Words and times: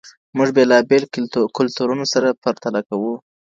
موږ 0.37 0.49
بېلابېل 0.57 1.03
کلتورونه 1.57 2.05
سره 2.13 2.37
پرتله 2.43 2.81
کوو. 2.89 3.13